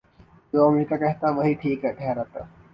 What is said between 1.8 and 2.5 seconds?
ٹھہرتا۔